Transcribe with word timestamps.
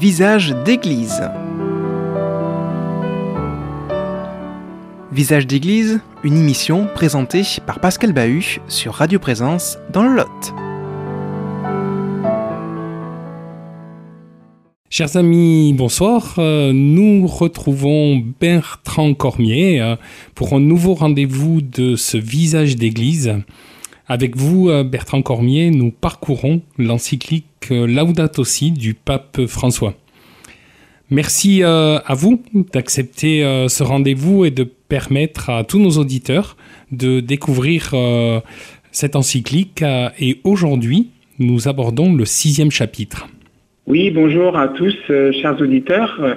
Visage 0.00 0.54
d'église. 0.64 1.20
Visage 5.12 5.46
d'église, 5.46 6.00
une 6.24 6.38
émission 6.38 6.88
présentée 6.94 7.42
par 7.66 7.80
Pascal 7.80 8.14
Bahut 8.14 8.62
sur 8.66 8.94
Radio 8.94 9.18
Présence 9.18 9.76
dans 9.92 10.02
le 10.04 10.16
Lot. 10.16 10.54
Chers 14.88 15.18
amis, 15.18 15.74
bonsoir. 15.74 16.36
Euh, 16.38 16.72
nous 16.72 17.26
retrouvons 17.26 18.24
Bertrand 18.40 19.12
Cormier 19.12 19.82
euh, 19.82 19.96
pour 20.34 20.54
un 20.54 20.60
nouveau 20.60 20.94
rendez-vous 20.94 21.60
de 21.60 21.94
ce 21.94 22.16
visage 22.16 22.76
d'église. 22.76 23.34
Avec 24.10 24.36
vous, 24.36 24.68
euh, 24.68 24.84
Bertrand 24.84 25.22
Cormier, 25.22 25.70
nous 25.70 25.90
parcourons 25.90 26.60
l'encyclique 26.76 27.70
Laudato 27.70 28.44
Si 28.44 28.72
du 28.72 28.92
pape 28.92 29.46
François. 29.46 29.94
Merci 31.10 31.62
à 31.64 32.14
vous 32.14 32.40
d'accepter 32.72 33.42
ce 33.68 33.82
rendez-vous 33.82 34.44
et 34.44 34.52
de 34.52 34.62
permettre 34.62 35.50
à 35.50 35.64
tous 35.64 35.80
nos 35.80 35.98
auditeurs 35.98 36.56
de 36.92 37.18
découvrir 37.18 37.92
cette 38.92 39.16
encyclique. 39.16 39.82
Et 40.20 40.40
aujourd'hui, 40.44 41.10
nous 41.40 41.66
abordons 41.66 42.14
le 42.14 42.24
sixième 42.24 42.70
chapitre. 42.70 43.26
Oui, 43.86 44.10
bonjour 44.10 44.56
à 44.56 44.68
tous, 44.68 44.94
euh, 45.08 45.32
chers 45.32 45.60
auditeurs. 45.60 46.36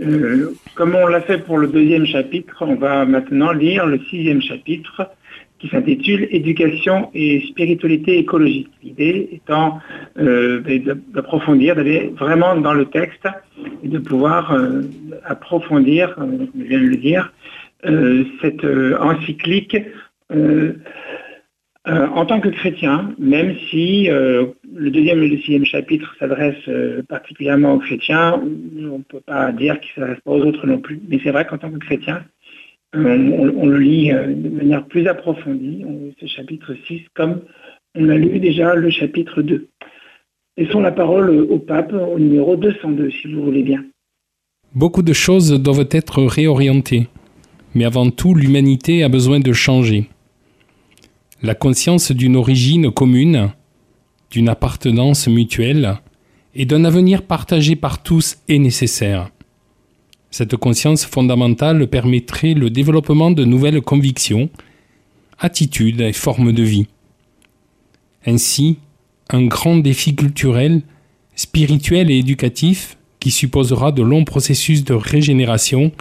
Euh, 0.00 0.50
comme 0.76 0.94
on 0.94 1.06
l'a 1.06 1.22
fait 1.22 1.38
pour 1.38 1.58
le 1.58 1.66
deuxième 1.66 2.06
chapitre, 2.06 2.58
on 2.60 2.76
va 2.76 3.04
maintenant 3.04 3.52
lire 3.52 3.86
le 3.86 3.98
sixième 4.10 4.42
chapitre 4.42 5.08
qui 5.64 5.70
s'intitule 5.70 6.28
Éducation 6.30 7.10
et 7.14 7.40
spiritualité 7.48 8.18
écologique. 8.18 8.70
L'idée 8.82 9.28
étant 9.32 9.78
euh, 10.18 10.60
d'approfondir, 11.14 11.74
d'aller 11.74 12.12
vraiment 12.18 12.54
dans 12.56 12.74
le 12.74 12.84
texte 12.84 13.26
et 13.82 13.88
de 13.88 13.98
pouvoir 13.98 14.54
approfondir, 15.24 16.14
comme 16.16 16.48
je 16.54 16.64
viens 16.64 16.80
de 16.80 16.86
le 16.86 16.96
dire, 16.96 17.32
cette 18.40 18.64
encyclique 19.00 19.76
euh, 21.86 22.06
en 22.06 22.24
tant 22.24 22.40
que 22.40 22.48
chrétien, 22.48 23.14
même 23.18 23.56
si 23.68 24.08
euh, 24.08 24.46
le 24.74 24.90
deuxième 24.90 25.22
et 25.22 25.28
le 25.28 25.36
sixième 25.36 25.66
chapitre 25.66 26.16
s'adressent 26.18 26.56
euh, 26.68 27.02
particulièrement 27.02 27.74
aux 27.74 27.78
chrétiens, 27.78 28.40
on 28.42 28.98
ne 28.98 29.02
peut 29.02 29.20
pas 29.20 29.52
dire 29.52 29.78
qu'ils 29.80 29.90
ne 29.98 30.06
s'adressent 30.06 30.24
pas 30.24 30.30
aux 30.30 30.40
autres 30.46 30.66
non 30.66 30.78
plus. 30.78 30.98
Mais 31.10 31.20
c'est 31.22 31.30
vrai 31.30 31.46
qu'en 31.46 31.58
tant 31.58 31.70
que 31.70 31.76
chrétien, 31.76 32.24
on, 32.94 33.66
le 33.66 33.78
lit 33.78 34.10
de 34.10 34.48
manière 34.48 34.86
plus 34.86 35.06
approfondie, 35.06 35.84
ce 36.20 36.26
chapitre 36.26 36.74
6, 36.86 37.02
comme 37.14 37.40
on 37.94 38.08
a 38.08 38.16
lu 38.16 38.38
déjà 38.40 38.74
le 38.74 38.90
chapitre 38.90 39.42
2. 39.42 39.68
Laissons 40.56 40.80
la 40.80 40.92
parole 40.92 41.30
au 41.30 41.58
pape 41.58 41.92
au 41.92 42.18
numéro 42.18 42.56
202, 42.56 43.10
si 43.10 43.32
vous 43.32 43.42
voulez 43.42 43.62
bien. 43.62 43.84
Beaucoup 44.74 45.02
de 45.02 45.12
choses 45.12 45.52
doivent 45.52 45.88
être 45.90 46.22
réorientées. 46.22 47.08
Mais 47.74 47.84
avant 47.84 48.10
tout, 48.10 48.34
l'humanité 48.34 49.02
a 49.02 49.08
besoin 49.08 49.40
de 49.40 49.52
changer. 49.52 50.08
La 51.42 51.54
conscience 51.54 52.12
d'une 52.12 52.36
origine 52.36 52.90
commune, 52.90 53.50
d'une 54.30 54.48
appartenance 54.48 55.28
mutuelle 55.28 55.96
et 56.54 56.66
d'un 56.66 56.84
avenir 56.84 57.22
partagé 57.22 57.76
par 57.76 58.02
tous 58.02 58.38
est 58.48 58.58
nécessaire. 58.58 59.30
Cette 60.36 60.56
conscience 60.56 61.06
fondamentale 61.06 61.86
permettrait 61.86 62.54
le 62.54 62.68
développement 62.68 63.30
de 63.30 63.44
nouvelles 63.44 63.80
convictions, 63.80 64.50
attitudes 65.38 66.00
et 66.00 66.12
formes 66.12 66.50
de 66.50 66.64
vie. 66.64 66.88
Ainsi, 68.26 68.78
un 69.30 69.46
grand 69.46 69.76
défi 69.76 70.16
culturel, 70.16 70.80
spirituel 71.36 72.10
et 72.10 72.18
éducatif 72.18 72.98
qui 73.20 73.30
supposera 73.30 73.92
de 73.92 74.02
longs 74.02 74.24
processus 74.24 74.82
de 74.82 74.94
régénération 74.94 75.92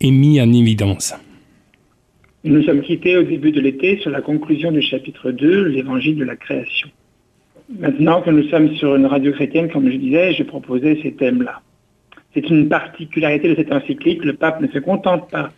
est 0.00 0.10
mis 0.10 0.40
en 0.40 0.50
évidence. 0.54 1.12
Nous 2.44 2.62
sommes 2.62 2.80
quittés 2.80 3.18
au 3.18 3.24
début 3.24 3.52
de 3.52 3.60
l'été 3.60 3.98
sur 3.98 4.08
la 4.08 4.22
conclusion 4.22 4.72
du 4.72 4.80
chapitre 4.80 5.32
2, 5.32 5.64
l'évangile 5.68 6.16
de 6.16 6.24
la 6.24 6.36
création. 6.36 6.88
Maintenant 7.78 8.22
que 8.22 8.30
nous 8.30 8.48
sommes 8.48 8.74
sur 8.76 8.96
une 8.96 9.04
radio 9.04 9.32
chrétienne, 9.32 9.70
comme 9.70 9.90
je 9.90 9.98
disais, 9.98 10.32
je 10.32 10.44
proposais 10.44 10.98
ces 11.02 11.12
thèmes-là. 11.12 11.60
C'est 12.36 12.50
une 12.50 12.68
particularité 12.68 13.48
de 13.48 13.54
cette 13.54 13.72
encyclique. 13.72 14.22
Le 14.22 14.34
pape 14.34 14.60
ne 14.60 14.68
se 14.68 14.78
contente 14.78 15.30
pas 15.30 15.52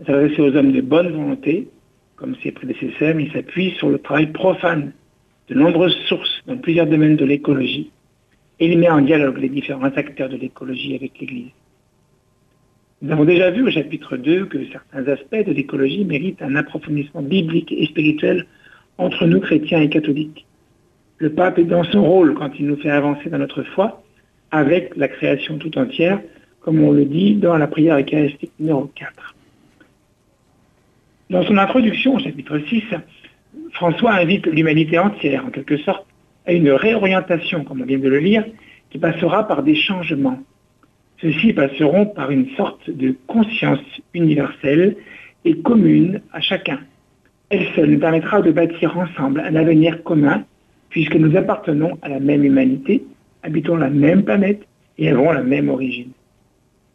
de 0.00 0.06
s'adresser 0.06 0.40
aux 0.40 0.56
hommes 0.56 0.72
de 0.72 0.80
bonne 0.80 1.12
volonté, 1.12 1.68
comme 2.16 2.34
ses 2.42 2.50
prédécesseurs, 2.50 3.14
mais 3.14 3.26
il 3.26 3.32
s'appuie 3.32 3.70
sur 3.78 3.90
le 3.90 3.98
travail 3.98 4.32
profane 4.32 4.92
de 5.48 5.54
nombreuses 5.54 5.96
sources 6.08 6.42
dans 6.48 6.56
plusieurs 6.56 6.88
domaines 6.88 7.14
de 7.14 7.24
l'écologie. 7.24 7.92
Et 8.58 8.66
il 8.66 8.76
met 8.76 8.90
en 8.90 9.02
dialogue 9.02 9.38
les 9.38 9.48
différents 9.48 9.84
acteurs 9.84 10.28
de 10.28 10.36
l'écologie 10.36 10.96
avec 10.96 11.16
l'Église. 11.20 11.52
Nous 13.02 13.12
avons 13.12 13.24
déjà 13.24 13.52
vu 13.52 13.62
au 13.62 13.70
chapitre 13.70 14.16
2 14.16 14.46
que 14.46 14.58
certains 14.72 15.06
aspects 15.06 15.46
de 15.46 15.52
l'écologie 15.52 16.04
méritent 16.04 16.42
un 16.42 16.56
approfondissement 16.56 17.22
biblique 17.22 17.70
et 17.70 17.86
spirituel 17.86 18.46
entre 18.98 19.26
nous 19.26 19.38
chrétiens 19.38 19.80
et 19.80 19.88
catholiques. 19.88 20.44
Le 21.18 21.30
pape 21.30 21.60
est 21.60 21.64
dans 21.64 21.84
son 21.84 22.02
rôle 22.02 22.34
quand 22.34 22.50
il 22.58 22.66
nous 22.66 22.76
fait 22.78 22.90
avancer 22.90 23.30
dans 23.30 23.38
notre 23.38 23.62
foi 23.62 24.02
avec 24.50 24.96
la 24.96 25.08
création 25.08 25.58
tout 25.58 25.76
entière, 25.78 26.20
comme 26.60 26.82
on 26.82 26.92
le 26.92 27.04
dit 27.04 27.34
dans 27.34 27.56
la 27.56 27.66
prière 27.66 27.98
eucharistique 27.98 28.52
numéro 28.58 28.90
4. 28.94 29.34
Dans 31.30 31.44
son 31.44 31.58
introduction 31.58 32.14
au 32.14 32.18
chapitre 32.18 32.58
6, 32.58 32.84
François 33.72 34.12
invite 34.12 34.46
l'humanité 34.46 34.98
entière, 34.98 35.44
en 35.46 35.50
quelque 35.50 35.76
sorte, 35.78 36.06
à 36.46 36.52
une 36.52 36.70
réorientation, 36.70 37.64
comme 37.64 37.82
on 37.82 37.84
vient 37.84 37.98
de 37.98 38.08
le 38.08 38.18
lire, 38.18 38.44
qui 38.90 38.98
passera 38.98 39.46
par 39.46 39.62
des 39.62 39.74
changements, 39.74 40.40
ceux-ci 41.20 41.52
passeront 41.52 42.06
par 42.06 42.30
une 42.30 42.48
sorte 42.56 42.90
de 42.90 43.16
conscience 43.26 43.80
universelle 44.14 44.96
et 45.44 45.58
commune 45.58 46.20
à 46.32 46.40
chacun. 46.40 46.80
Elle 47.48 47.66
seule 47.74 47.90
nous 47.90 47.98
permettra 47.98 48.42
de 48.42 48.52
bâtir 48.52 48.96
ensemble 48.98 49.40
un 49.40 49.54
avenir 49.56 50.02
commun, 50.02 50.44
puisque 50.90 51.16
nous 51.16 51.36
appartenons 51.36 51.98
à 52.02 52.08
la 52.08 52.20
même 52.20 52.44
humanité, 52.44 53.04
habitons 53.46 53.76
la 53.76 53.88
même 53.88 54.24
planète 54.24 54.66
et 54.98 55.08
avons 55.08 55.32
la 55.32 55.42
même 55.42 55.68
origine. 55.68 56.10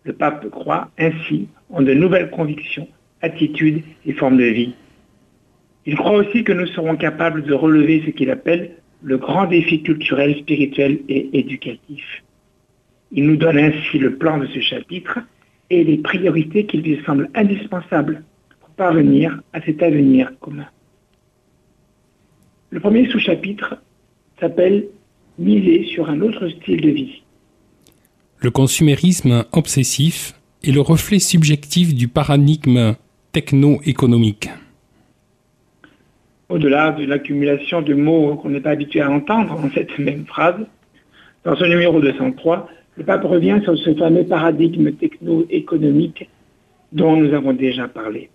Le 0.04 0.14
pape 0.14 0.50
croit 0.50 0.92
ainsi 0.98 1.48
en 1.70 1.82
de 1.82 1.94
nouvelles 1.94 2.30
convictions, 2.30 2.88
attitudes 3.22 3.84
et 4.06 4.14
formes 4.14 4.38
de 4.38 4.44
vie. 4.44 4.76
Il 5.86 5.96
croit 5.96 6.18
aussi 6.18 6.44
que 6.44 6.52
nous 6.52 6.68
serons 6.68 6.98
capables 6.98 7.44
de 7.44 7.54
relever 7.54 8.04
ce 8.06 8.12
qu'il 8.12 8.30
appelle 8.30 8.72
le 9.02 9.18
grand 9.18 9.46
défi 9.46 9.82
culturel, 9.82 10.36
spirituel 10.38 11.00
et 11.08 11.30
éducatif. 11.40 12.24
Il 13.12 13.26
nous 13.26 13.38
donne 13.38 13.58
ainsi 13.58 13.98
le 13.98 14.16
plan 14.18 14.38
de 14.38 14.46
ce 14.48 14.60
chapitre 14.60 15.20
et 15.70 15.84
les 15.84 15.98
priorités 15.98 16.66
qu'il 16.66 16.82
lui 16.82 17.02
semble 17.06 17.30
indispensables 17.34 18.24
pour 18.60 18.70
parvenir 18.72 19.42
à 19.54 19.62
cet 19.62 19.82
avenir 19.82 20.32
commun. 20.40 20.68
Le 22.70 22.80
premier 22.80 23.10
sous-chapitre 23.10 23.82
s'appelle 24.40 24.86
Miser 25.40 25.86
sur 25.86 26.10
un 26.10 26.22
autre 26.22 26.48
style 26.50 26.82
de 26.82 26.90
vie. 26.90 27.22
Le 28.40 28.52
consumérisme 28.52 29.46
obsessif 29.52 30.34
est 30.64 30.72
le 30.72 30.82
reflet 30.82 31.20
subjectif 31.20 31.94
du 31.96 32.08
paradigme 32.08 32.96
techno-économique. 33.32 34.50
Au-delà 36.50 36.92
de 36.92 37.06
l'accumulation 37.06 37.82
de 37.82 37.94
mots 37.94 38.36
qu'on 38.36 38.50
n'est 38.50 38.60
pas 38.60 38.72
habitué 38.72 39.02
à 39.02 39.10
entendre 39.10 39.56
dans 39.56 39.72
cette 39.72 39.98
même 40.00 40.26
phrase, 40.26 40.66
dans 41.44 41.56
ce 41.56 41.64
numéro 41.64 42.02
203, 42.02 42.68
le 42.98 43.04
pape 43.06 43.24
revient 43.24 43.62
sur 43.64 43.78
ce 43.78 43.94
fameux 43.96 44.26
paradigme 44.26 44.92
techno-économique 44.92 46.30
dont 46.92 47.16
nous 47.16 47.34
avons 47.34 47.54
déjà 47.54 47.88
parlé. 47.88 48.30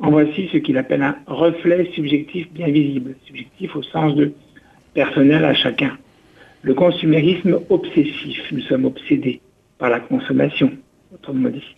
En 0.00 0.10
voici 0.10 0.48
ce 0.52 0.58
qu'il 0.58 0.78
appelle 0.78 1.02
un 1.02 1.16
reflet 1.26 1.90
subjectif 1.94 2.52
bien 2.52 2.68
visible, 2.68 3.14
subjectif 3.24 3.74
au 3.76 3.82
sens 3.82 4.14
de 4.14 4.32
personnel 4.94 5.44
à 5.44 5.54
chacun. 5.54 5.96
Le 6.62 6.74
consumérisme 6.74 7.60
obsessif, 7.70 8.50
nous 8.50 8.60
sommes 8.62 8.84
obsédés 8.84 9.40
par 9.78 9.90
la 9.90 10.00
consommation, 10.00 10.72
autrement 11.14 11.50
dit. 11.50 11.76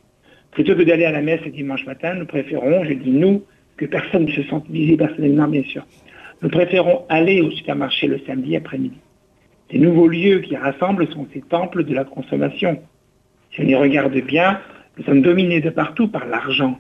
Plutôt 0.53 0.75
que 0.75 0.83
d'aller 0.83 1.05
à 1.05 1.13
la 1.13 1.21
messe 1.21 1.43
le 1.45 1.51
dimanche 1.51 1.85
matin, 1.85 2.15
nous 2.15 2.25
préférons, 2.25 2.85
je 2.85 2.95
dis 2.95 3.11
nous, 3.11 3.45
que 3.77 3.85
personne 3.85 4.25
ne 4.25 4.33
se 4.33 4.43
sente 4.45 4.69
visé 4.71 4.97
personnellement 4.97 5.49
bien 5.49 5.63
sûr, 5.65 5.87
nous 6.43 6.49
préférons 6.49 7.05
aller 7.11 7.43
au 7.43 7.51
supermarché 7.51 8.07
le 8.07 8.21
samedi 8.27 8.57
après-midi. 8.57 8.97
Ces 9.71 9.79
nouveaux 9.79 10.09
lieux 10.09 10.41
qui 10.41 10.57
rassemblent 10.57 11.07
sont 11.09 11.27
ces 11.33 11.43
temples 11.43 11.85
de 11.85 11.95
la 11.95 12.05
consommation. 12.05 12.81
Si 13.53 13.61
on 13.61 13.65
y 13.65 13.75
regarde 13.75 14.17
bien, 14.17 14.61
nous 14.97 15.05
sommes 15.05 15.23
dominés 15.23 15.61
de 15.61 15.71
partout 15.71 16.09
par 16.09 16.27
l'argent. 16.27 16.79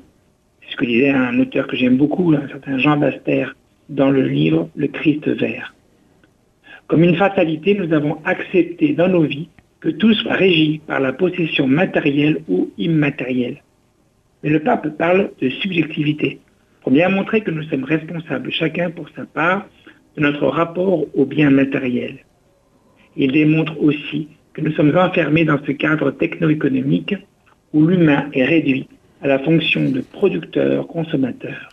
C'est 0.62 0.72
ce 0.72 0.76
que 0.76 0.86
disait 0.86 1.10
un 1.10 1.38
auteur 1.38 1.66
que 1.66 1.76
j'aime 1.76 1.98
beaucoup, 1.98 2.32
un 2.32 2.48
certain 2.48 2.78
Jean 2.78 2.96
Baster, 2.96 3.46
dans 3.90 4.10
le 4.10 4.22
livre 4.22 4.70
Le 4.74 4.88
Christ 4.88 5.28
vert. 5.28 5.74
Comme 6.90 7.04
une 7.04 7.14
fatalité, 7.14 7.74
nous 7.74 7.92
avons 7.94 8.18
accepté 8.24 8.94
dans 8.94 9.06
nos 9.06 9.22
vies 9.22 9.48
que 9.78 9.90
tout 9.90 10.12
soit 10.12 10.34
régi 10.34 10.80
par 10.88 10.98
la 10.98 11.12
possession 11.12 11.68
matérielle 11.68 12.42
ou 12.48 12.68
immatérielle. 12.78 13.62
Mais 14.42 14.50
le 14.50 14.58
pape 14.58 14.98
parle 14.98 15.30
de 15.40 15.50
subjectivité, 15.50 16.40
pour 16.82 16.90
bien 16.90 17.08
montrer 17.08 17.42
que 17.42 17.52
nous 17.52 17.62
sommes 17.68 17.84
responsables 17.84 18.50
chacun 18.50 18.90
pour 18.90 19.08
sa 19.14 19.24
part 19.24 19.68
de 20.16 20.22
notre 20.22 20.48
rapport 20.48 21.06
au 21.14 21.24
bien 21.24 21.50
matériel. 21.50 22.24
Il 23.16 23.30
démontre 23.30 23.80
aussi 23.80 24.26
que 24.52 24.60
nous 24.60 24.72
sommes 24.72 24.96
enfermés 24.98 25.44
dans 25.44 25.64
ce 25.64 25.70
cadre 25.70 26.10
techno-économique 26.10 27.14
où 27.72 27.86
l'humain 27.86 28.28
est 28.32 28.44
réduit 28.44 28.88
à 29.22 29.28
la 29.28 29.38
fonction 29.38 29.88
de 29.90 30.00
producteur-consommateur. 30.00 31.68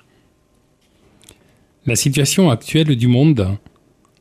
La 1.87 1.95
situation 1.95 2.51
actuelle 2.51 2.95
du 2.95 3.07
monde 3.07 3.57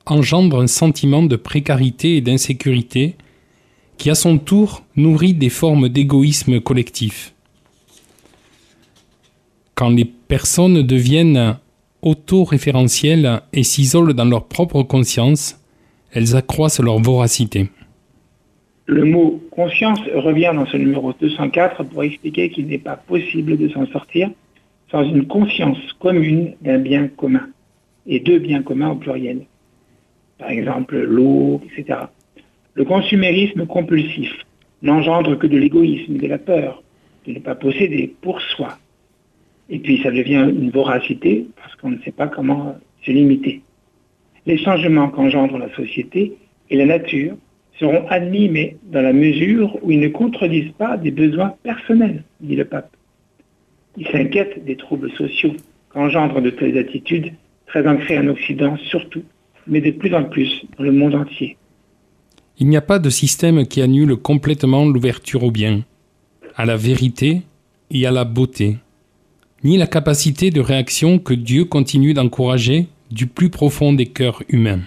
engendre 0.07 0.61
un 0.61 0.67
sentiment 0.67 1.23
de 1.23 1.37
précarité 1.37 2.17
et 2.17 2.21
d'insécurité 2.21 3.17
qui 3.99 4.11
à 4.11 4.15
son 4.15 4.39
tour 4.39 4.83
nourrit 4.97 5.35
des 5.35 5.49
formes 5.49 5.89
d'égoïsme 5.89 6.61
collectif. 6.61 7.35
Quand 9.75 9.91
les 9.91 10.05
personnes 10.05 10.83
deviennent 10.83 11.59
autoréférentielles 12.03 13.43
et 13.53 13.63
s'isolent 13.63 14.15
dans 14.15 14.25
leur 14.25 14.47
propre 14.47 14.83
conscience, 14.83 15.61
elles 16.13 16.37
accroissent 16.37 16.81
leur 16.81 16.99
voracité. 16.99 17.69
Le 18.87 19.05
mot 19.05 19.43
conscience 19.51 19.99
revient 20.15 20.53
dans 20.55 20.67
ce 20.67 20.77
numéro 20.77 21.13
204 21.21 21.83
pour 21.85 22.05
expliquer 22.05 22.51
qu'il 22.51 22.67
n'est 22.69 22.79
pas 22.79 22.97
possible 22.97 23.59
de 23.59 23.69
s'en 23.69 23.87
sortir 23.87 24.31
sans 24.91 25.03
une 25.03 25.27
conscience 25.27 25.79
commune 25.99 26.55
d'un 26.63 26.79
bien 26.79 27.09
commun, 27.09 27.49
et 28.07 28.21
deux 28.21 28.39
biens 28.39 28.63
communs 28.63 28.91
au 28.91 28.95
pluriel. 28.95 29.41
Par 30.39 30.51
exemple, 30.51 30.99
l'eau, 30.99 31.61
etc. 31.65 32.01
Le 32.75 32.85
consumérisme 32.85 33.67
compulsif 33.67 34.33
n'engendre 34.83 35.37
que 35.37 35.47
de 35.47 35.57
l'égoïsme 35.57 36.19
de 36.19 36.27
la 36.27 36.39
peur, 36.39 36.83
de 37.27 37.33
ne 37.33 37.39
pas 37.39 37.55
posséder 37.55 38.15
pour 38.21 38.41
soi. 38.41 38.79
Et 39.71 39.79
puis 39.79 40.01
ça 40.03 40.11
devient 40.11 40.49
une 40.49 40.71
voracité 40.71 41.47
parce 41.57 41.75
qu'on 41.77 41.91
ne 41.91 41.99
sait 42.03 42.13
pas 42.13 42.29
comment 42.29 42.77
se 43.05 43.11
limiter. 43.11 43.63
Les 44.45 44.59
changements 44.59 45.09
qu'engendre 45.09 45.59
la 45.59 45.75
société 45.75 46.35
et 46.71 46.77
la 46.77 46.87
nature 46.87 47.35
seront 47.79 48.07
admis, 48.09 48.49
mais 48.49 48.77
dans 48.85 49.03
la 49.03 49.13
mesure 49.13 49.79
où 49.83 49.91
ils 49.91 50.01
ne 50.01 50.09
contredisent 50.09 50.73
pas 50.79 50.97
des 50.97 51.11
besoins 51.11 51.55
personnels, 51.63 52.23
dit 52.41 52.57
le 52.57 52.65
pape. 52.65 52.95
Il 53.97 54.07
s'inquiète 54.09 54.65
des 54.65 54.77
troubles 54.77 55.11
sociaux 55.13 55.55
qu'engendrent 55.89 56.43
de 56.43 56.51
telles 56.51 56.79
attitudes, 56.79 57.33
très 57.67 57.87
ancrées 57.87 58.19
en 58.19 58.29
Occident 58.29 58.77
surtout, 58.77 59.25
mais 59.67 59.81
de 59.81 59.91
plus 59.91 60.15
en 60.15 60.25
plus 60.25 60.65
dans 60.77 60.85
le 60.85 60.93
monde 60.93 61.15
entier. 61.15 61.57
Il 62.59 62.69
n'y 62.69 62.77
a 62.77 62.83
pas 62.83 62.99
de 62.99 63.11
système 63.11 63.67
qui 63.67 63.83
annule 63.83 64.17
complètement 64.17 64.87
l'ouverture 64.87 65.45
au 65.45 65.51
bien, 65.51 65.81
à 66.57 66.65
la 66.65 66.77
vérité 66.77 67.43
et 67.91 68.07
à 68.07 68.11
la 68.11 68.25
beauté, 68.25 68.79
ni 69.63 69.77
la 69.77 69.87
capacité 69.87 70.51
de 70.51 70.61
réaction 70.61 71.19
que 71.19 71.35
Dieu 71.35 71.65
continue 71.65 72.15
d'encourager 72.15 72.87
du 73.11 73.27
plus 73.27 73.51
profond 73.51 73.93
des 73.93 74.07
cœurs 74.07 74.43
humains. 74.49 74.81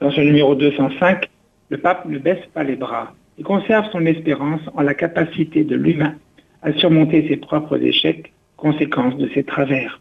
Dans 0.00 0.10
ce 0.10 0.20
numéro 0.20 0.54
205, 0.54 1.28
le 1.68 1.78
pape 1.78 2.06
ne 2.06 2.18
baisse 2.18 2.44
pas 2.54 2.64
les 2.64 2.76
bras 2.76 3.14
et 3.38 3.42
conserve 3.42 3.86
son 3.92 4.04
espérance 4.06 4.60
en 4.74 4.82
la 4.82 4.94
capacité 4.94 5.64
de 5.64 5.76
l'humain 5.76 6.14
à 6.62 6.72
surmonter 6.72 7.26
ses 7.28 7.36
propres 7.36 7.82
échecs, 7.82 8.32
conséquences 8.56 9.16
de 9.16 9.28
ses 9.34 9.44
travers. 9.44 10.00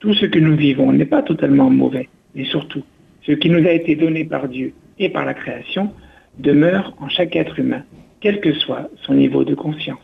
Tout 0.00 0.14
ce 0.14 0.26
que 0.26 0.38
nous 0.38 0.56
vivons 0.56 0.92
n'est 0.92 1.06
pas 1.06 1.22
totalement 1.22 1.70
mauvais, 1.70 2.08
mais 2.34 2.44
surtout, 2.44 2.82
ce 3.26 3.32
qui 3.32 3.50
nous 3.50 3.66
a 3.66 3.72
été 3.72 3.96
donné 3.96 4.24
par 4.24 4.48
Dieu 4.48 4.72
et 4.98 5.08
par 5.08 5.24
la 5.24 5.34
création 5.34 5.92
demeure 6.38 6.94
en 7.00 7.08
chaque 7.08 7.36
être 7.36 7.58
humain, 7.58 7.82
quel 8.20 8.40
que 8.40 8.52
soit 8.54 8.88
son 9.06 9.14
niveau 9.14 9.44
de 9.44 9.54
conscience. 9.54 9.98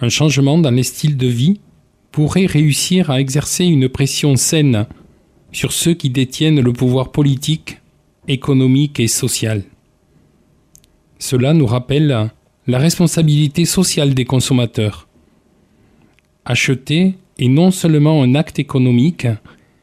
Un 0.00 0.08
changement 0.08 0.58
dans 0.58 0.70
les 0.70 0.82
styles 0.82 1.16
de 1.16 1.26
vie 1.26 1.60
pourrait 2.12 2.46
réussir 2.46 3.10
à 3.10 3.20
exercer 3.20 3.64
une 3.64 3.88
pression 3.88 4.36
saine 4.36 4.86
sur 5.52 5.72
ceux 5.72 5.94
qui 5.94 6.10
détiennent 6.10 6.60
le 6.60 6.72
pouvoir 6.72 7.10
politique 7.12 7.78
économique 8.28 9.00
et 9.00 9.08
sociale. 9.08 9.62
Cela 11.18 11.52
nous 11.52 11.66
rappelle 11.66 12.30
la 12.66 12.78
responsabilité 12.78 13.64
sociale 13.64 14.14
des 14.14 14.24
consommateurs. 14.24 15.08
Acheter 16.44 17.14
est 17.38 17.48
non 17.48 17.70
seulement 17.70 18.22
un 18.22 18.34
acte 18.34 18.58
économique, 18.58 19.26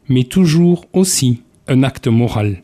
mais 0.09 0.23
toujours 0.23 0.85
aussi 0.93 1.43
un 1.67 1.83
acte 1.83 2.07
moral. 2.07 2.63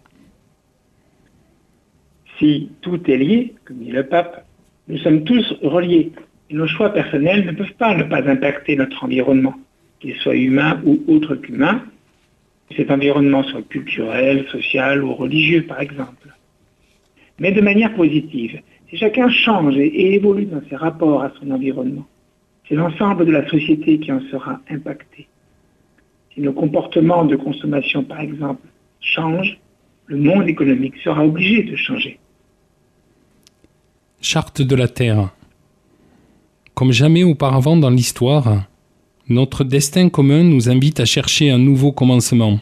Si 2.40 2.69
tout 2.81 3.00
est 3.10 3.18
lié, 3.18 3.54
comme 3.66 3.78
dit 3.78 3.92
le 3.92 4.06
pape, 4.06 4.45
nous 4.88 4.98
sommes 4.98 5.24
tous 5.24 5.54
reliés 5.62 6.12
nos 6.54 6.68
choix 6.68 6.90
personnels 6.94 7.45
ne 7.45 7.51
peuvent 7.51 7.74
pas 7.74 7.95
ne 7.95 8.04
pas 8.04 8.28
impacter 8.30 8.75
notre 8.75 9.04
environnement, 9.04 9.56
qu'il 10.00 10.16
soit 10.16 10.36
humain 10.36 10.81
ou 10.86 11.01
autre 11.07 11.36
qu'humain, 11.36 11.84
cet 12.75 12.92
environnement 12.92 13.44
soit 13.44 13.68
culturel, 13.68 14.45
social 14.51 15.04
ou 15.04 15.13
religieux, 15.13 15.63
par 15.63 15.81
exemple. 15.81 16.30
Mais 17.40 17.51
de 17.51 17.62
manière 17.62 17.94
positive, 17.95 18.62
si 18.90 18.98
chacun 18.98 19.30
change 19.30 19.78
et 19.78 20.13
évolue 20.13 20.45
dans 20.45 20.62
ses 20.69 20.75
rapports 20.75 21.24
à 21.24 21.31
son 21.40 21.51
environnement, 21.51 22.07
c'est 22.68 22.75
l'ensemble 22.75 23.25
de 23.25 23.31
la 23.31 23.48
société 23.50 24.00
qui 24.00 24.12
en 24.12 24.22
sera 24.31 24.62
impacté. 24.69 25.28
Si 26.33 26.41
nos 26.41 26.53
comportements 26.53 27.25
de 27.25 27.35
consommation, 27.35 28.03
par 28.03 28.21
exemple, 28.21 28.68
changent, 29.00 29.59
le 30.07 30.18
monde 30.18 30.47
économique 30.47 30.95
sera 31.03 31.24
obligé 31.25 31.63
de 31.63 31.75
changer. 31.75 32.19
Charte 34.21 34.62
de 34.62 34.75
la 34.75 34.88
Terre. 34.88 35.30
Comme 36.74 36.91
jamais 36.91 37.24
auparavant 37.24 37.77
dans 37.77 37.89
l'histoire, 37.89 38.65
notre 39.30 39.63
destin 39.63 40.09
commun 40.09 40.44
nous 40.44 40.69
invite 40.69 41.00
à 41.00 41.06
chercher 41.06 41.51
un 41.51 41.59
nouveau 41.59 41.91
commencement. 41.91 42.59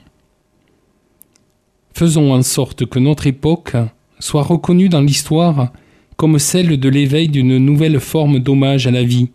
Faisons 1.93 2.33
en 2.33 2.41
sorte 2.41 2.85
que 2.85 2.99
notre 2.99 3.27
époque 3.27 3.75
soit 4.19 4.43
reconnue 4.43 4.89
dans 4.89 5.01
l'histoire 5.01 5.71
comme 6.17 6.39
celle 6.39 6.79
de 6.79 6.89
l'éveil 6.89 7.29
d'une 7.29 7.57
nouvelle 7.57 7.99
forme 7.99 8.39
d'hommage 8.39 8.85
à 8.85 8.91
la 8.91 9.03
vie, 9.03 9.29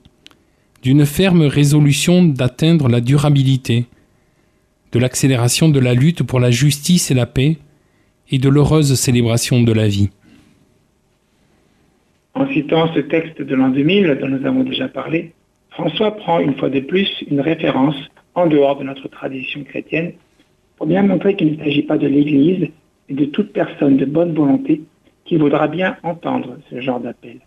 d'une 0.83 1.07
ferme 1.07 1.43
résolution 1.43 2.23
d'atteindre 2.23 2.89
la 2.89 3.01
durabilité, 3.01 3.87
de 4.97 5.01
l'accélération 5.03 5.69
de 5.69 5.79
la 5.79 5.93
lutte 5.93 6.23
pour 6.23 6.41
la 6.41 6.51
justice 6.51 7.11
et 7.11 7.15
la 7.15 7.27
paix, 7.27 7.59
et 8.31 8.39
de 8.39 8.49
l'heureuse 8.49 8.95
célébration 8.95 9.63
de 9.63 9.73
la 9.73 9.89
vie. 9.89 10.09
En 12.33 12.49
citant 12.51 12.91
ce 12.95 13.01
texte 13.01 13.43
de 13.43 13.55
l'an 13.55 13.69
2000 13.69 14.17
dont 14.19 14.29
nous 14.29 14.47
avons 14.47 14.65
déjà 14.65 14.89
parlé, 14.89 15.33
François 15.69 16.17
prend 16.17 16.41
une 16.41 16.55
fois 16.55 16.71
de 16.71 16.81
plus 16.81 17.11
une 17.31 17.43
référence 17.43 17.97
en 18.35 18.47
dehors 18.47 18.79
de 18.79 18.85
notre 18.85 19.09
tradition 19.09 19.65
chrétienne 19.65 20.13
pour 20.79 20.87
bien 20.87 21.03
montrer 21.03 21.37
qu'il 21.37 21.53
ne 21.53 21.59
s'agit 21.59 21.83
pas 21.83 21.99
de 21.99 22.07
l'Église, 22.07 22.71
mais 23.11 23.17
de 23.17 23.27
toute 23.27 23.53
personne 23.53 23.99
de 23.99 24.07
bonne 24.07 24.33
volonté 24.33 24.81
qui 25.27 25.37
voudra 25.37 25.69
bien 25.69 25.99
entendre 26.05 26.57
ce 26.71 26.81
genre 26.81 27.01
d'appel. 27.01 27.41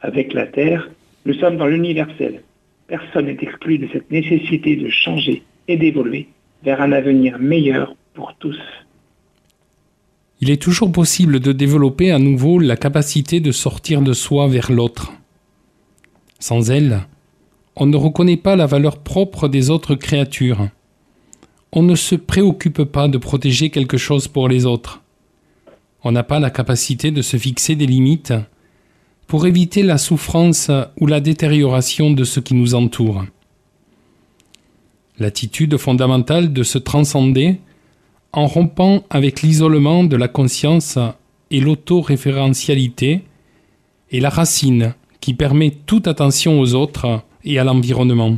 Avec 0.00 0.32
la 0.32 0.46
Terre, 0.46 0.88
nous 1.24 1.34
sommes 1.34 1.56
dans 1.56 1.66
l'universel. 1.66 2.42
Personne 2.86 3.26
n'est 3.26 3.42
exclu 3.42 3.78
de 3.78 3.88
cette 3.92 4.12
nécessité 4.12 4.76
de 4.76 4.88
changer 4.90 5.42
et 5.66 5.76
d'évoluer 5.76 6.28
vers 6.62 6.80
un 6.80 6.92
avenir 6.92 7.38
meilleur 7.38 7.94
pour 8.14 8.34
tous. 8.38 8.58
Il 10.40 10.50
est 10.50 10.60
toujours 10.60 10.92
possible 10.92 11.40
de 11.40 11.52
développer 11.52 12.10
à 12.10 12.18
nouveau 12.18 12.58
la 12.58 12.76
capacité 12.76 13.40
de 13.40 13.52
sortir 13.52 14.02
de 14.02 14.12
soi 14.12 14.48
vers 14.48 14.70
l'autre. 14.70 15.12
Sans 16.38 16.70
elle, 16.70 17.06
on 17.74 17.86
ne 17.86 17.96
reconnaît 17.96 18.36
pas 18.36 18.56
la 18.56 18.66
valeur 18.66 18.98
propre 18.98 19.48
des 19.48 19.70
autres 19.70 19.94
créatures. 19.94 20.68
On 21.72 21.82
ne 21.82 21.94
se 21.94 22.14
préoccupe 22.14 22.84
pas 22.84 23.08
de 23.08 23.18
protéger 23.18 23.70
quelque 23.70 23.96
chose 23.96 24.28
pour 24.28 24.48
les 24.48 24.66
autres. 24.66 25.02
On 26.04 26.12
n'a 26.12 26.22
pas 26.22 26.38
la 26.38 26.50
capacité 26.50 27.10
de 27.10 27.22
se 27.22 27.36
fixer 27.36 27.74
des 27.74 27.86
limites 27.86 28.34
pour 29.26 29.46
éviter 29.46 29.82
la 29.82 29.98
souffrance 29.98 30.70
ou 31.00 31.06
la 31.06 31.20
détérioration 31.20 32.10
de 32.10 32.24
ce 32.24 32.40
qui 32.40 32.54
nous 32.54 32.74
entoure. 32.74 33.24
L'attitude 35.18 35.76
fondamentale 35.78 36.52
de 36.52 36.62
se 36.62 36.78
transcender 36.78 37.58
en 38.32 38.46
rompant 38.46 39.04
avec 39.08 39.42
l'isolement 39.42 40.04
de 40.04 40.16
la 40.16 40.28
conscience 40.28 40.98
et 41.50 41.60
l'autoréférentialité 41.60 43.22
est 44.12 44.20
la 44.20 44.28
racine 44.28 44.94
qui 45.20 45.32
permet 45.32 45.72
toute 45.86 46.06
attention 46.06 46.60
aux 46.60 46.74
autres 46.74 47.22
et 47.44 47.58
à 47.58 47.64
l'environnement, 47.64 48.36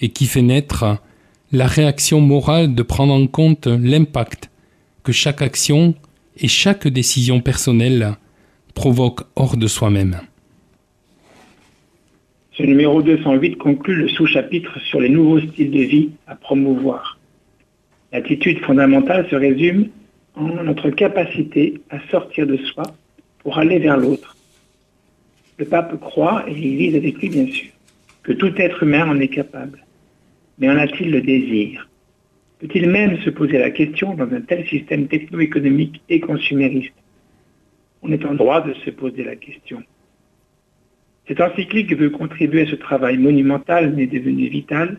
et 0.00 0.08
qui 0.08 0.26
fait 0.26 0.42
naître 0.42 0.98
la 1.52 1.66
réaction 1.66 2.20
morale 2.20 2.74
de 2.74 2.82
prendre 2.82 3.12
en 3.12 3.26
compte 3.26 3.66
l'impact 3.66 4.50
que 5.04 5.12
chaque 5.12 5.42
action 5.42 5.94
et 6.36 6.48
chaque 6.48 6.88
décision 6.88 7.40
personnelle 7.40 8.16
provoque 8.74 9.22
hors 9.36 9.56
de 9.56 9.66
soi-même. 9.66 10.20
Ce 12.60 12.66
numéro 12.66 13.00
208 13.00 13.56
conclut 13.56 13.94
le 13.94 14.08
sous-chapitre 14.08 14.78
sur 14.80 15.00
les 15.00 15.08
nouveaux 15.08 15.40
styles 15.40 15.70
de 15.70 15.80
vie 15.80 16.10
à 16.26 16.34
promouvoir. 16.34 17.18
L'attitude 18.12 18.58
fondamentale 18.58 19.26
se 19.30 19.34
résume 19.34 19.88
en 20.34 20.62
notre 20.62 20.90
capacité 20.90 21.80
à 21.88 22.00
sortir 22.10 22.46
de 22.46 22.58
soi 22.58 22.82
pour 23.38 23.56
aller 23.56 23.78
vers 23.78 23.96
l'autre. 23.96 24.36
Le 25.56 25.64
pape 25.64 25.98
croit, 26.00 26.44
et 26.48 26.52
l'Église 26.52 26.96
avec 26.96 27.16
lui 27.22 27.30
bien 27.30 27.46
sûr, 27.46 27.70
que 28.24 28.32
tout 28.32 28.52
être 28.58 28.82
humain 28.82 29.08
en 29.08 29.18
est 29.20 29.28
capable. 29.28 29.82
Mais 30.58 30.68
en 30.68 30.76
a-t-il 30.76 31.10
le 31.12 31.22
désir? 31.22 31.88
Peut-il 32.58 32.90
même 32.90 33.16
se 33.22 33.30
poser 33.30 33.56
la 33.56 33.70
question 33.70 34.12
dans 34.12 34.30
un 34.34 34.42
tel 34.42 34.68
système 34.68 35.08
techno-économique 35.08 36.02
et 36.10 36.20
consumériste? 36.20 36.92
On 38.02 38.12
est 38.12 38.26
en 38.26 38.34
droit 38.34 38.60
de 38.60 38.74
se 38.74 38.90
poser 38.90 39.24
la 39.24 39.36
question. 39.36 39.82
Cette 41.30 41.40
encyclique 41.40 41.96
veut 41.96 42.10
contribuer 42.10 42.62
à 42.62 42.66
ce 42.66 42.74
travail 42.74 43.16
monumental 43.16 43.94
mais 43.94 44.08
devenu 44.08 44.48
vital 44.48 44.98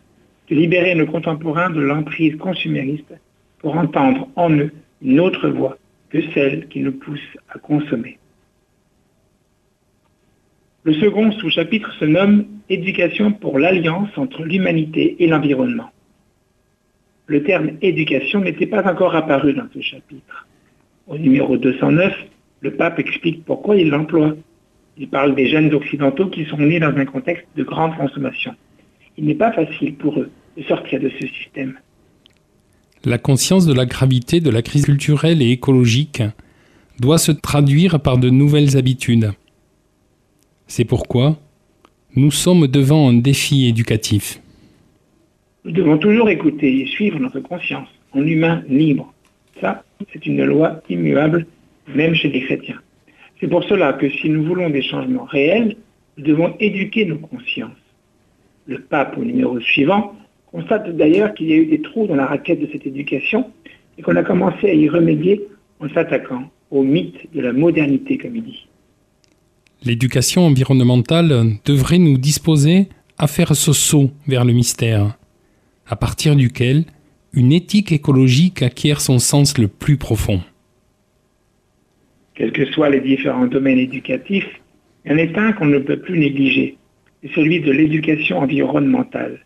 de 0.50 0.55
libérer 0.55 0.95
nos 0.95 1.05
contemporains 1.05 1.69
de 1.69 1.81
l'emprise 1.81 2.38
consumériste 2.38 3.13
pour 3.59 3.75
entendre 3.75 4.29
en 4.38 4.50
eux 4.50 4.71
une 5.01 5.19
autre 5.19 5.50
voix 5.50 5.77
que 6.09 6.21
celle 6.33 6.69
qui 6.69 6.79
nous 6.79 6.93
pousse 6.93 7.19
à 7.50 7.59
consommer. 7.59 8.17
Le 10.85 10.93
second 10.93 11.33
sous-chapitre 11.33 11.91
se 12.00 12.05
nomme 12.05 12.45
Éducation 12.69 13.33
pour 13.33 13.59
l'alliance 13.59 14.17
entre 14.17 14.45
l'humanité 14.45 15.17
et 15.19 15.27
l'environnement. 15.27 15.89
Le 17.27 17.43
terme 17.43 17.71
éducation 17.81 18.39
n'était 18.39 18.67
pas 18.67 18.89
encore 18.89 19.15
apparu 19.15 19.51
dans 19.51 19.67
ce 19.73 19.81
chapitre. 19.81 20.47
Au 21.07 21.17
numéro 21.17 21.57
209, 21.57 22.13
le 22.61 22.71
pape 22.71 23.00
explique 23.00 23.43
pourquoi 23.43 23.75
il 23.75 23.89
l'emploie. 23.89 24.33
Il 24.98 25.07
parle 25.07 25.36
des 25.36 25.50
jeunes 25.50 25.74
occidentaux 25.74 26.27
qui 26.27 26.45
sont 26.45 26.57
nés 26.57 26.79
dans 26.79 26.95
un 26.95 27.05
contexte 27.05 27.45
de 27.55 27.63
grande 27.63 27.95
consommation. 27.95 28.53
Il 29.17 29.25
n'est 29.25 29.36
pas 29.36 29.51
facile 29.51 29.95
pour 29.95 30.19
eux 30.19 30.29
de 30.57 30.63
sortir 30.63 31.00
de 31.00 31.10
ce 31.19 31.27
système. 31.27 31.77
La 33.03 33.17
conscience 33.17 33.65
de 33.65 33.74
la 33.74 33.86
gravité 33.86 34.41
de 34.41 34.50
la 34.50 34.62
crise 34.62 34.86
culturelle 34.86 35.41
et 35.41 35.51
écologique 35.51 36.21
doit 37.00 37.17
se 37.17 37.31
traduire 37.31 38.00
par 38.00 38.17
de 38.17 38.29
nouvelles 38.29 38.77
habitudes. 38.77 39.31
C'est 40.67 40.86
pourquoi 40.86 41.38
nous 42.15 42.31
sommes 42.31 42.67
devant 42.67 43.10
un 43.10 43.13
défi 43.13 43.67
éducatif. 43.67 44.41
Nous 45.63 45.71
devons 45.71 45.98
toujours 45.98 46.29
écouter 46.29 46.81
et 46.81 46.86
suivre 46.88 47.19
notre 47.19 47.39
conscience 47.39 47.88
en 48.13 48.25
humain 48.25 48.63
libre. 48.67 49.13
Ça, 49.60 49.83
c'est 50.12 50.25
une 50.25 50.43
loi 50.43 50.81
immuable, 50.89 51.45
même 51.88 52.13
chez 52.13 52.29
les 52.29 52.41
chrétiens. 52.41 52.79
C'est 53.41 53.48
pour 53.48 53.63
cela 53.63 53.93
que 53.93 54.07
si 54.07 54.29
nous 54.29 54.43
voulons 54.43 54.69
des 54.69 54.83
changements 54.83 55.25
réels, 55.25 55.75
nous 56.17 56.24
devons 56.24 56.53
éduquer 56.60 57.05
nos 57.05 57.17
consciences. 57.17 57.71
Le 58.67 58.79
pape, 58.79 59.17
au 59.17 59.25
numéro 59.25 59.60
suivant, 59.60 60.13
constate 60.51 60.95
d'ailleurs 60.95 61.33
qu'il 61.33 61.48
y 61.48 61.53
a 61.53 61.55
eu 61.55 61.65
des 61.65 61.81
trous 61.81 62.05
dans 62.05 62.15
la 62.15 62.27
raquette 62.27 62.62
de 62.62 62.69
cette 62.71 62.86
éducation 62.86 63.50
et 63.98 64.03
qu'on 64.03 64.15
a 64.15 64.21
commencé 64.21 64.69
à 64.69 64.74
y 64.75 64.88
remédier 64.88 65.41
en 65.79 65.89
s'attaquant 65.89 66.43
au 66.69 66.83
mythe 66.83 67.33
de 67.33 67.41
la 67.41 67.51
modernité, 67.51 68.19
comme 68.19 68.36
il 68.36 68.43
dit. 68.43 68.67
L'éducation 69.83 70.45
environnementale 70.45 71.57
devrait 71.65 71.98
nous 71.98 72.19
disposer 72.19 72.89
à 73.17 73.25
faire 73.25 73.55
ce 73.55 73.74
saut 73.74 74.12
vers 74.27 74.45
le 74.45 74.53
mystère, 74.53 75.17
à 75.88 75.95
partir 75.95 76.36
duquel 76.36 76.86
une 77.33 77.51
éthique 77.51 77.91
écologique 77.91 78.62
acquiert 78.62 79.01
son 79.01 79.17
sens 79.17 79.57
le 79.57 79.67
plus 79.67 79.98
profond. 79.98 80.41
Quels 82.41 82.53
que 82.53 82.65
soient 82.65 82.89
les 82.89 83.01
différents 83.01 83.45
domaines 83.45 83.77
éducatifs, 83.77 84.50
il 85.05 85.12
en 85.12 85.17
est 85.17 85.38
un 85.38 85.51
qu'on 85.53 85.67
ne 85.67 85.77
peut 85.77 86.00
plus 86.00 86.17
négliger, 86.17 86.75
c'est 87.21 87.31
celui 87.33 87.60
de 87.60 87.71
l'éducation 87.71 88.39
environnementale. 88.39 89.45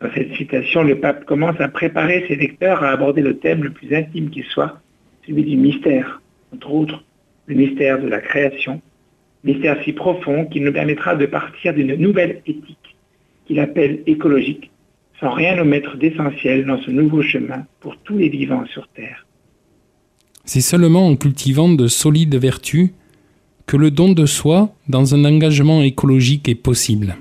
Dans 0.00 0.10
cette 0.14 0.34
citation, 0.34 0.82
le 0.82 0.98
pape 0.98 1.26
commence 1.26 1.60
à 1.60 1.68
préparer 1.68 2.24
ses 2.26 2.36
lecteurs 2.36 2.82
à 2.82 2.88
aborder 2.88 3.20
le 3.20 3.36
thème 3.36 3.64
le 3.64 3.68
plus 3.68 3.94
intime 3.94 4.30
qui 4.30 4.44
soit, 4.44 4.80
celui 5.26 5.42
du 5.42 5.58
mystère, 5.58 6.22
entre 6.54 6.72
autres 6.72 7.04
le 7.48 7.54
mystère 7.54 8.00
de 8.00 8.08
la 8.08 8.22
création, 8.22 8.80
mystère 9.44 9.76
si 9.84 9.92
profond 9.92 10.46
qu'il 10.46 10.64
nous 10.64 10.72
permettra 10.72 11.16
de 11.16 11.26
partir 11.26 11.74
d'une 11.74 11.96
nouvelle 11.96 12.40
éthique 12.46 12.96
qu'il 13.44 13.60
appelle 13.60 14.02
écologique, 14.06 14.70
sans 15.20 15.32
rien 15.32 15.58
omettre 15.58 15.98
d'essentiel 15.98 16.64
dans 16.64 16.80
ce 16.80 16.90
nouveau 16.90 17.20
chemin 17.20 17.66
pour 17.80 17.98
tous 17.98 18.16
les 18.16 18.30
vivants 18.30 18.64
sur 18.72 18.88
Terre. 18.88 19.23
C'est 20.46 20.60
seulement 20.60 21.08
en 21.08 21.16
cultivant 21.16 21.72
de 21.72 21.86
solides 21.86 22.36
vertus 22.36 22.90
que 23.66 23.78
le 23.78 23.90
don 23.90 24.12
de 24.12 24.26
soi 24.26 24.74
dans 24.88 25.14
un 25.14 25.24
engagement 25.24 25.82
écologique 25.82 26.48
est 26.50 26.54
possible. 26.54 27.16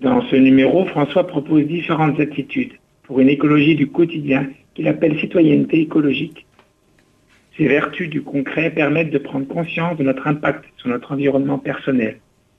Dans 0.00 0.22
ce 0.28 0.34
numéro, 0.34 0.86
François 0.86 1.26
propose 1.26 1.66
différentes 1.66 2.18
attitudes 2.18 2.72
pour 3.04 3.20
une 3.20 3.28
écologie 3.28 3.76
du 3.76 3.86
quotidien 3.86 4.48
qu'il 4.74 4.88
appelle 4.88 5.20
citoyenneté 5.20 5.80
écologique. 5.80 6.46
Ces 7.56 7.68
vertus 7.68 8.10
du 8.10 8.22
concret 8.22 8.70
permettent 8.70 9.10
de 9.10 9.18
prendre 9.18 9.46
conscience 9.46 9.96
de 9.98 10.02
notre 10.02 10.26
impact 10.26 10.64
sur 10.78 10.88
notre 10.88 11.12
environnement 11.12 11.58
personnel, 11.58 12.18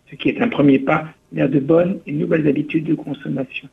ce 0.09 0.15
qui 0.15 0.29
est 0.29 0.41
un 0.41 0.47
premier 0.47 0.79
pas 0.79 1.05
vers 1.33 1.49
de 1.49 1.59
bonnes 1.59 1.99
et 2.07 2.13
nouvelles 2.13 2.47
habitudes 2.47 2.85
de 2.85 2.95
consommation. 2.95 3.67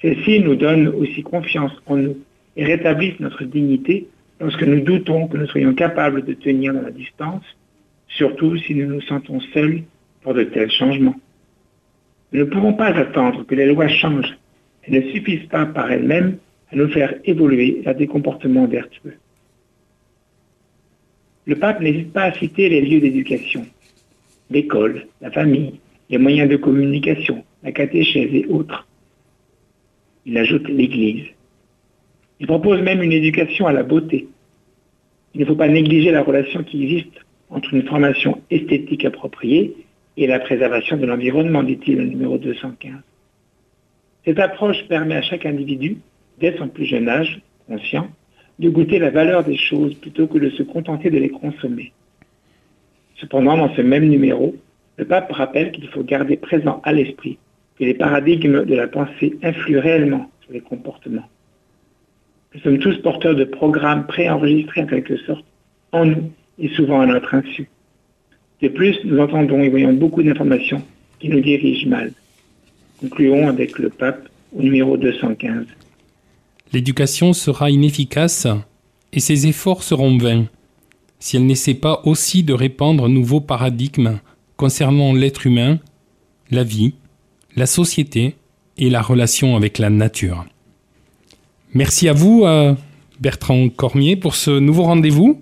Celles-ci 0.00 0.40
nous 0.40 0.54
donnent 0.54 0.88
aussi 0.88 1.22
confiance 1.22 1.72
en 1.86 1.96
nous 1.96 2.16
et 2.56 2.64
rétablissent 2.64 3.20
notre 3.20 3.44
dignité 3.44 4.08
lorsque 4.40 4.62
nous 4.62 4.80
doutons 4.80 5.28
que 5.28 5.36
nous 5.36 5.46
soyons 5.46 5.74
capables 5.74 6.24
de 6.24 6.32
tenir 6.32 6.72
dans 6.74 6.82
la 6.82 6.90
distance, 6.90 7.44
surtout 8.08 8.56
si 8.58 8.74
nous 8.74 8.86
nous 8.86 9.00
sentons 9.02 9.40
seuls 9.52 9.82
pour 10.22 10.34
de 10.34 10.44
tels 10.44 10.70
changements. 10.70 11.16
Nous 12.32 12.40
ne 12.40 12.44
pouvons 12.44 12.74
pas 12.74 12.86
attendre 12.86 13.44
que 13.44 13.54
les 13.54 13.66
lois 13.66 13.88
changent. 13.88 14.36
Elles 14.82 15.04
ne 15.04 15.10
suffisent 15.10 15.48
pas 15.48 15.66
par 15.66 15.90
elles-mêmes 15.90 16.38
à 16.72 16.76
nous 16.76 16.88
faire 16.88 17.14
évoluer 17.24 17.82
vers 17.84 17.94
des 17.94 18.06
comportements 18.06 18.66
vertueux. 18.66 19.16
Le 21.46 21.56
pape 21.56 21.80
n'hésite 21.80 22.12
pas 22.12 22.24
à 22.24 22.32
citer 22.32 22.68
les 22.68 22.80
lieux 22.80 23.00
d'éducation, 23.00 23.66
l'école, 24.50 25.06
la 25.20 25.30
famille, 25.30 25.80
les 26.08 26.18
moyens 26.18 26.48
de 26.48 26.56
communication, 26.56 27.44
la 27.62 27.72
catéchèse 27.72 28.32
et 28.32 28.46
autres. 28.46 28.86
Il 30.26 30.36
ajoute 30.38 30.68
l'Église. 30.68 31.26
Il 32.40 32.46
propose 32.46 32.80
même 32.80 33.02
une 33.02 33.12
éducation 33.12 33.66
à 33.66 33.72
la 33.72 33.82
beauté. 33.82 34.26
Il 35.34 35.42
ne 35.42 35.46
faut 35.46 35.54
pas 35.54 35.68
négliger 35.68 36.10
la 36.10 36.22
relation 36.22 36.64
qui 36.64 36.82
existe 36.82 37.20
entre 37.50 37.74
une 37.74 37.86
formation 37.86 38.40
esthétique 38.50 39.04
appropriée 39.04 39.76
et 40.16 40.26
la 40.26 40.40
préservation 40.40 40.96
de 40.96 41.06
l'environnement, 41.06 41.62
dit-il 41.62 42.00
au 42.00 42.04
numéro 42.04 42.38
215. 42.38 42.92
Cette 44.24 44.38
approche 44.38 44.86
permet 44.88 45.16
à 45.16 45.22
chaque 45.22 45.44
individu, 45.46 45.98
dès 46.38 46.56
son 46.56 46.68
plus 46.68 46.86
jeune 46.86 47.08
âge, 47.08 47.40
conscient, 47.68 48.08
de 48.58 48.68
goûter 48.68 48.98
la 48.98 49.10
valeur 49.10 49.44
des 49.44 49.56
choses 49.56 49.94
plutôt 49.94 50.26
que 50.26 50.38
de 50.38 50.50
se 50.50 50.62
contenter 50.62 51.10
de 51.10 51.18
les 51.18 51.30
consommer. 51.30 51.92
Cependant, 53.16 53.56
dans 53.56 53.74
ce 53.74 53.82
même 53.82 54.08
numéro, 54.08 54.54
le 54.96 55.04
pape 55.04 55.30
rappelle 55.32 55.72
qu'il 55.72 55.88
faut 55.88 56.02
garder 56.02 56.36
présent 56.36 56.80
à 56.84 56.92
l'esprit 56.92 57.38
que 57.78 57.84
les 57.84 57.94
paradigmes 57.94 58.64
de 58.64 58.74
la 58.74 58.88
pensée 58.88 59.38
influent 59.42 59.80
réellement 59.80 60.30
sur 60.42 60.52
les 60.52 60.60
comportements. 60.60 61.28
Nous 62.54 62.60
sommes 62.62 62.78
tous 62.78 62.96
porteurs 63.02 63.36
de 63.36 63.44
programmes 63.44 64.06
préenregistrés 64.06 64.82
en 64.82 64.86
quelque 64.86 65.16
sorte, 65.18 65.44
en 65.92 66.04
nous 66.04 66.32
et 66.58 66.68
souvent 66.70 67.00
à 67.00 67.06
notre 67.06 67.34
insu. 67.34 67.68
De 68.60 68.68
plus, 68.68 68.98
nous 69.04 69.18
entendons 69.18 69.62
et 69.62 69.68
voyons 69.68 69.92
beaucoup 69.92 70.22
d'informations 70.22 70.82
qui 71.20 71.28
nous 71.28 71.40
dirigent 71.40 71.88
mal. 71.88 72.12
Concluons 73.00 73.48
avec 73.48 73.78
le 73.78 73.88
pape 73.88 74.28
au 74.52 74.62
numéro 74.62 74.96
215. 74.96 75.64
L'éducation 76.72 77.32
sera 77.32 77.70
inefficace 77.70 78.46
et 79.12 79.20
ses 79.20 79.46
efforts 79.46 79.82
seront 79.82 80.18
vains 80.18 80.46
si 81.20 81.36
elle 81.36 81.46
n'essaie 81.46 81.74
pas 81.74 82.00
aussi 82.04 82.42
de 82.42 82.52
répandre 82.52 83.04
un 83.04 83.08
nouveau 83.08 83.40
paradigme 83.40 84.18
concernant 84.56 85.12
l'être 85.12 85.46
humain, 85.46 85.78
la 86.50 86.64
vie, 86.64 86.94
la 87.56 87.66
société 87.66 88.36
et 88.78 88.90
la 88.90 89.02
relation 89.02 89.54
avec 89.56 89.78
la 89.78 89.90
nature. 89.90 90.46
Merci 91.74 92.08
à 92.08 92.12
vous, 92.12 92.42
euh, 92.44 92.74
Bertrand 93.20 93.68
Cormier, 93.68 94.16
pour 94.16 94.34
ce 94.34 94.50
nouveau 94.50 94.84
rendez-vous. 94.84 95.40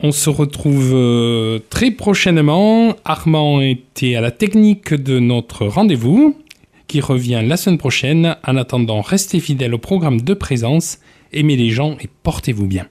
On 0.00 0.12
se 0.12 0.30
retrouve 0.30 0.92
euh, 0.94 1.58
très 1.70 1.90
prochainement. 1.90 2.94
Armand 3.04 3.60
était 3.60 4.14
à 4.14 4.20
la 4.20 4.30
technique 4.30 4.94
de 4.94 5.18
notre 5.18 5.66
rendez-vous 5.66 6.36
qui 6.86 7.00
revient 7.00 7.42
la 7.44 7.56
semaine 7.56 7.78
prochaine. 7.78 8.36
En 8.46 8.56
attendant, 8.56 9.00
restez 9.00 9.40
fidèles 9.40 9.74
au 9.74 9.78
programme 9.78 10.20
de 10.20 10.34
présence, 10.34 10.98
aimez 11.32 11.56
les 11.56 11.70
gens 11.70 11.96
et 12.00 12.08
portez-vous 12.22 12.66
bien. 12.66 12.86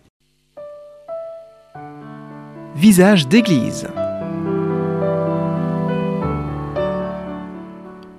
Visage 2.75 3.27
d'église. 3.27 3.87